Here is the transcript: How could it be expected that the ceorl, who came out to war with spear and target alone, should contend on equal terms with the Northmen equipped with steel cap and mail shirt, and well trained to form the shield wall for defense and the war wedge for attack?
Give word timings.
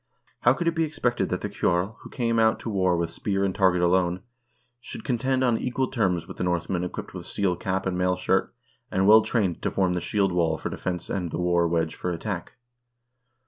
How 0.39 0.53
could 0.53 0.67
it 0.67 0.73
be 0.73 0.83
expected 0.83 1.29
that 1.29 1.41
the 1.41 1.47
ceorl, 1.49 1.97
who 1.99 2.09
came 2.09 2.39
out 2.39 2.57
to 2.61 2.71
war 2.71 2.97
with 2.97 3.11
spear 3.11 3.45
and 3.45 3.53
target 3.53 3.83
alone, 3.83 4.23
should 4.79 5.03
contend 5.03 5.43
on 5.43 5.59
equal 5.59 5.91
terms 5.91 6.27
with 6.27 6.37
the 6.37 6.43
Northmen 6.43 6.83
equipped 6.83 7.13
with 7.13 7.27
steel 7.27 7.55
cap 7.55 7.85
and 7.85 7.95
mail 7.99 8.15
shirt, 8.15 8.51
and 8.89 9.05
well 9.07 9.21
trained 9.21 9.61
to 9.61 9.69
form 9.69 9.93
the 9.93 10.01
shield 10.01 10.31
wall 10.31 10.57
for 10.57 10.71
defense 10.71 11.07
and 11.07 11.29
the 11.29 11.37
war 11.37 11.67
wedge 11.67 11.93
for 11.93 12.09
attack? 12.09 12.53